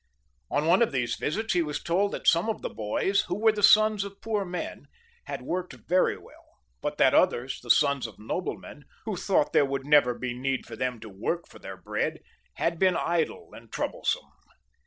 On 0.49 0.65
one 0.65 0.81
of 0.81 0.91
these 0.91 1.15
visits 1.15 1.53
he 1.53 1.61
was 1.61 1.79
told 1.79 2.11
that 2.11 2.25
some 2.27 2.49
of 2.49 2.63
the 2.63 2.71
boys, 2.71 3.21
who 3.27 3.35
were 3.37 3.51
t|ie 3.51 3.61
sons 3.61 4.03
of 4.03 4.19
poor 4.19 4.43
men, 4.43 4.87
had 5.25 5.43
worked 5.43 5.73
very 5.75 6.15
weU, 6.15 6.31
but 6.81 6.97
that 6.97 7.13
others, 7.13 7.59
the 7.61 7.69
sons 7.69 8.07
of 8.07 8.17
noblemen, 8.17 8.85
who 9.05 9.15
thought 9.15 9.53
there 9.53 9.63
would 9.63 9.85
never 9.85 10.15
be 10.15 10.33
need 10.33 10.65
for 10.65 10.75
them 10.75 10.99
to 11.01 11.07
work 11.09 11.47
for 11.47 11.59
their 11.59 11.77
bread, 11.77 12.21
had 12.55 12.79
been 12.79 12.97
idle 12.97 13.49
and 13.53 13.71
troublesome. 13.71 14.25